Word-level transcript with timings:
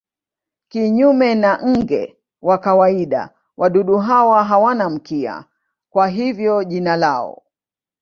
Kinyume 0.69 1.35
na 1.35 1.59
nge 1.67 2.17
wa 2.41 2.57
kawaida 2.57 3.29
wadudu 3.57 3.97
hawa 3.97 4.43
hawana 4.43 4.89
mkia, 4.89 5.45
kwa 5.89 6.07
hivyo 6.07 6.63
jina 6.63 6.95
lao. 6.95 7.43